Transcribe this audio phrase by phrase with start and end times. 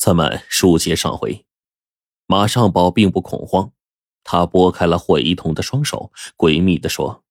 [0.00, 1.44] 咱们书接上回，
[2.24, 3.72] 马尚宝并不恐慌，
[4.24, 7.22] 他拨开了霍一彤的双手，诡秘的说：“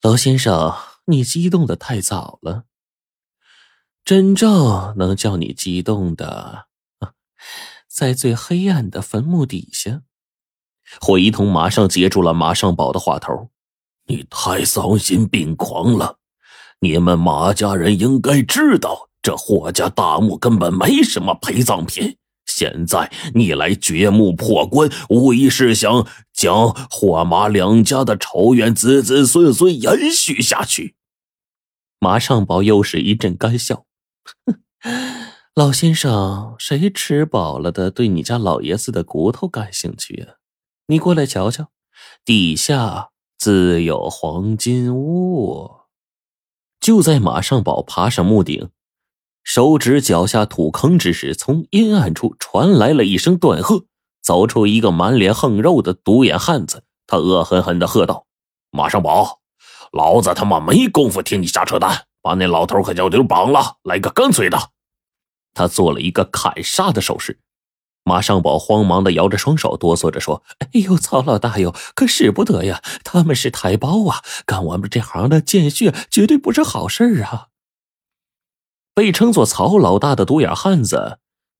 [0.00, 2.64] 老先生，你激动的太早了。
[4.02, 6.68] 真正能叫你激动的，
[7.86, 10.04] 在最黑暗的坟墓底下。”
[11.02, 13.50] 霍一彤马上接住了马尚宝的话头
[14.08, 16.18] ：“你太丧心病狂了！
[16.80, 22.16] 你们马家人应该知道。”这霍家大墓根本没什么陪葬品，
[22.46, 30.94] 现在你来掘墓破棺，无疑是想将霍马两家的仇怨子子孙孙延续下去。
[31.98, 33.84] 马上宝又是一阵干笑
[35.56, 40.34] ：“老先生，谁吃饱了的对你家老爷子的骨头感兴趣啊？
[40.86, 41.70] 你过来瞧瞧，
[42.24, 45.72] 底下自有黄金屋。”
[46.78, 48.70] 就在马上宝爬上墓顶。
[49.46, 53.84] 手指脚下土坑之时，从阴暗处传来了一声断喝，
[54.20, 56.82] 走出一个满脸横肉的独眼汉子。
[57.06, 58.26] 他恶狠狠地喝道
[58.72, 59.38] ：“马上宝，
[59.92, 64.58] 老子他妈没工夫听你瞎扯淡，把那老头和小弟绑了，来个干脆的！”
[65.54, 67.38] 他做了一个砍杀的手势。
[68.02, 72.82] 马上宝慌忙地摇着双手，哆嗦着说：“哎呦，曹老大哟，可使不得呀！
[73.04, 77.46] 他们是台胞啊，干我们这行的见血绝对不是好事啊！”
[78.96, 81.18] 被称作曹老大的独眼汉子，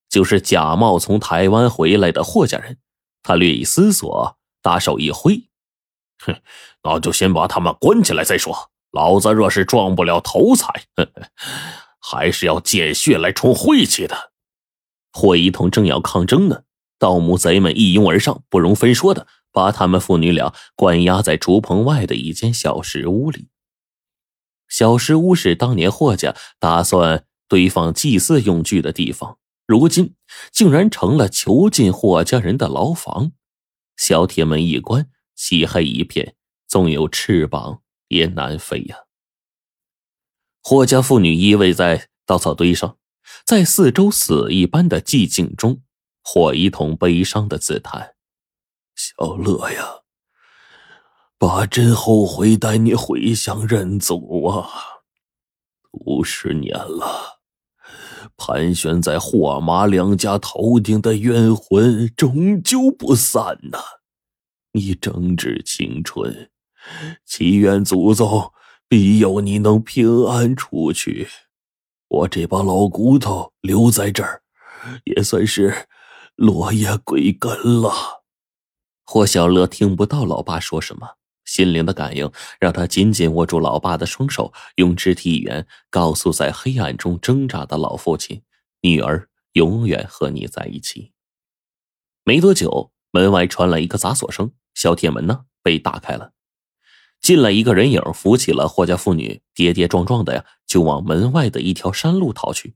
[0.08, 2.78] 就是假冒从台湾回来的霍家人。
[3.22, 5.46] 他略一思索，大手一挥
[6.24, 6.40] ：“哼，
[6.82, 8.70] 那就先把他们关起来再说。
[8.90, 10.84] 老子若是撞不了头彩，
[12.00, 14.32] 还是要见血来冲晦气的。”
[15.12, 16.62] 霍一彤正要抗争呢，
[16.98, 23.50] 盗墓贼们一拥而上，不容分说的把他们父女俩关押在竹棚外的一间小石屋里。
[24.68, 30.14] 小石屋是当年霍家打算堆放祭祀用具的地方，如今
[30.52, 33.32] 竟然成了囚禁霍家人的牢房。
[33.96, 38.96] 小铁门一关，漆黑一片，纵有翅膀也难飞呀。
[40.62, 42.98] 霍家妇女依偎在稻草堆上，
[43.44, 45.82] 在四周死一般的寂静中，
[46.22, 48.16] 霍一彤悲伤的自叹
[48.96, 50.00] ：“小乐呀。”
[51.38, 54.68] 爸真后悔带你回乡认祖啊！
[55.92, 57.35] 五十年了，
[58.36, 63.78] 盘旋在霍马两家头顶的冤魂终究不散呐！
[64.72, 66.50] 你正值青春，
[67.24, 68.52] 祈愿祖宗
[68.88, 71.28] 庇佑你能平安出去。
[72.08, 74.42] 我这把老骨头留在这儿，
[75.04, 75.88] 也算是
[76.36, 77.90] 落叶归根了。
[79.04, 81.16] 霍小乐听不到老爸说什么。
[81.46, 82.30] 心灵的感应
[82.60, 88.42] 让他紧紧握住老爸的双手，用肢体语言告诉在黑暗中挣扎的老父亲
[88.82, 91.12] ：“女儿永远和你在一起。”
[92.24, 96.32] 没多久，门外传来一个砸锁声，小铁门呢被打开了，
[97.20, 102.74] 进来一个人影，扶起了霍家妇女，跌跌撞撞的呀就往门外的一条山路逃去。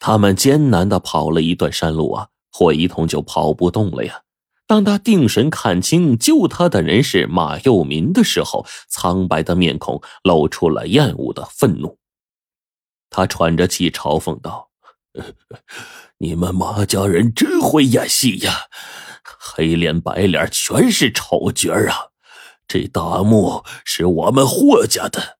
[0.00, 4.24] 他们艰难的跑了一段山路啊，霍一彤就跑不动了呀。
[4.70, 11.98] 当他定神看清救他的人是马佑民的时候，苍白的面孔露出了厌恶的愤怒。
[13.10, 14.70] 他喘着气嘲讽道
[16.18, 18.66] ：“你们马家人真会演戏呀，
[19.40, 22.14] 黑脸白脸全是丑角啊！
[22.68, 25.38] 这大墓是我们霍家的，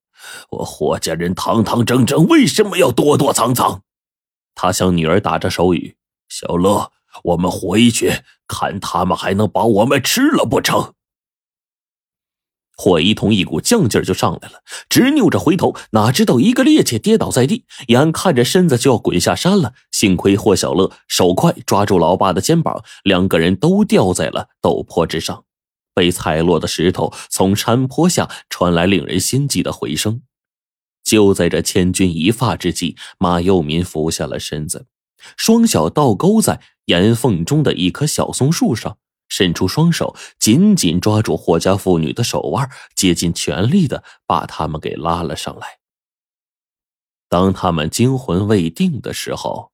[0.51, 3.85] 我霍家人堂堂正正，为什么要躲躲藏藏？”
[4.57, 5.95] 他向女儿打着手语
[6.29, 6.91] ：“小乐。”
[7.25, 10.95] 我们回去看，他们还能把我们吃了不成？
[12.77, 19.75] 霍一桐一股犟劲儿就上来了，直拗着回头，哪知道一个趔趄跌倒在地，眼看着身子就要滚下山了。
[19.91, 25.45] 幸亏霍小乐手快，抓住老爸的肩膀，两个人都掉在了陡坡之上。
[25.93, 30.23] 被踩落的石头从山坡下传来令人心悸的回声。
[31.05, 34.87] 就在这千钧一发之际，马佑民俯下了身子。
[35.37, 45.79] 双脚倒勾在岩缝中的一棵小松树上，伸出双手，紧紧抓住霍家妇女的手腕，竭尽全力的把他们给拉了上来。
[47.29, 49.71] 当他们惊魂未定的时候，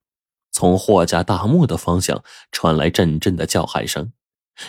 [0.51, 4.11] 从霍家大墓的方向传来阵阵的叫喊声，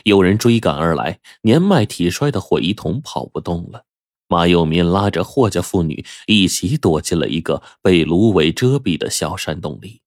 [0.05, 1.21] 有人追赶而来。
[1.43, 3.85] 年迈体衰的霍一桐跑不动了，
[4.27, 10.01] 马有民拉着霍家妇女一起躲进了一个被芦苇遮蔽的小山洞里。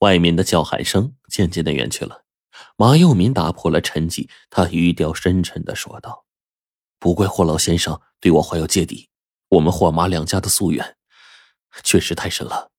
[0.00, 2.22] 外面的叫喊声渐渐的远去了，
[2.76, 6.24] 马佑民打破了沉寂，他语调深沉的说道
[7.00, 9.08] ：“不怪霍老先生对我怀有芥蒂，
[9.48, 10.96] 我们霍马两家的夙愿
[11.82, 12.70] 确实太深了，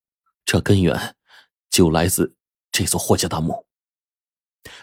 [0.46, 1.16] 这根源
[1.70, 1.90] 就……
[1.90, 2.36] 来自
[2.72, 3.66] 这座霍家大墓。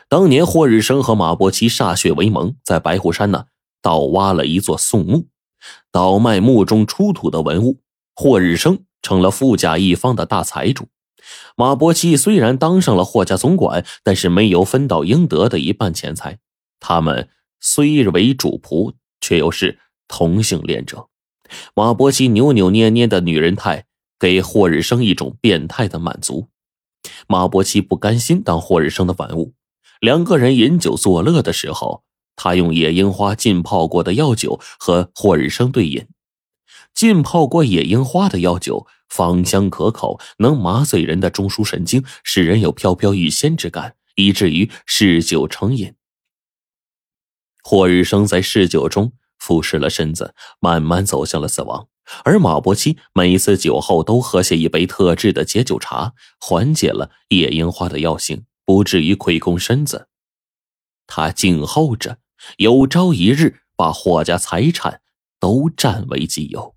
[0.08, 3.46] 当年霍日生和马伯奇歃血为盟，在白虎山呢
[3.80, 5.28] 盗挖了一座宋墓，
[5.90, 7.80] 倒卖墓中出土的文物。
[8.14, 10.88] 霍日生成了富甲一方的大财主，
[11.56, 16.38] 马伯奇虽然当上了霍家总管，但是没有分到应得的一半钱财。
[16.80, 17.28] 他们
[17.60, 19.78] 虽为主仆，却又是
[20.08, 21.08] 同性恋者。
[21.74, 23.86] 马伯奇扭扭捏捏的女人态，
[24.18, 26.48] 给霍日生一种变态的满足。
[27.28, 29.54] 马伯奇不甘心当霍日生的玩物。
[30.00, 32.02] 两个人饮酒作乐的时候，
[32.34, 36.06] 他用野樱花浸泡过的药酒和霍日生对饮。
[36.94, 45.94] 浸泡过野樱花的药酒芳香可口，能麻醉人的中枢神经，使人有飘飘欲仙之感，以至于嗜酒成瘾。
[47.62, 51.88] 霍日生在嗜酒中腐蚀了身子，慢慢走向了死亡。
[52.24, 58.44] 而马伯期每次酒后都喝下一杯特制的解酒茶，缓解了野樱花的药性。
[58.64, 60.08] 不至于亏空身子，
[61.06, 62.18] 他静候着
[62.58, 65.02] 有朝一日把霍家财产
[65.38, 66.75] 都占为己有。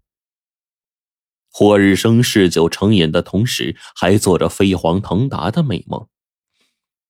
[1.52, 6.08] 霍日生嗜酒成瘾的同时，还做着飞黄腾达的美梦。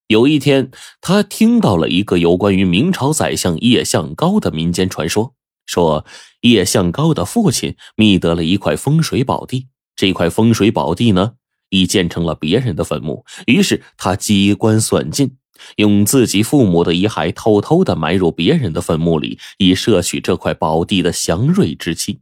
[0.08, 0.72] 有一天，
[1.02, 6.06] 他听到了一个有关于明朝宰相叶向高的民间传说，说
[6.42, 11.34] 叶向高的父亲觅得了一块风水宝地，这块风水宝地呢？
[11.72, 15.38] 已建成了别人的坟墓，于是他机关算尽，
[15.76, 22.22] 用自己父母的遗骸偷偷的埋入别人的坟墓里，以摄取这块宝地的祥瑞之气。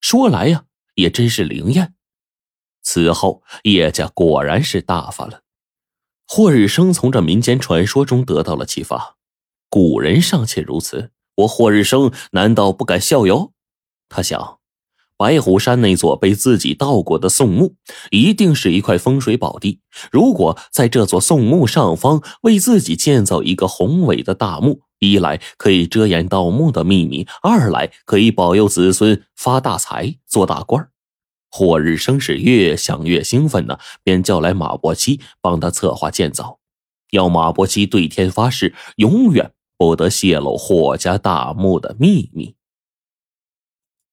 [0.00, 0.64] 说来呀，
[0.96, 1.94] 也真是灵验。
[2.82, 5.42] 此后，叶家果然是大发了。
[6.26, 9.16] 霍日生从这民间传说中得到了启发，
[9.70, 13.52] 古人尚且如此，我霍日生难道不敢效尤？
[14.08, 14.58] 他想。
[15.18, 17.76] 白虎山那座被自己盗过的宋墓，
[18.10, 19.80] 一定是一块风水宝地。
[20.12, 30.88] 如果在这座宋墓上方为自己建造一个宏伟的大墓，一来可以遮掩盗墓的秘密，二来可以保佑子孙发大财、做大官
[31.50, 36.58] 霍日生是越想越兴奋呢，便叫来马伯骞帮他策划建造，
[37.12, 42.55] 要马伯骞对天发誓，永远不得泄露霍家大墓的秘密。